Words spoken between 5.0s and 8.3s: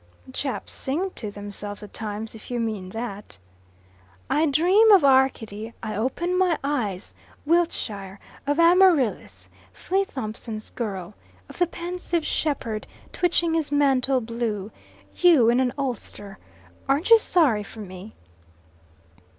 Arcady. I open my eyes. Wiltshire.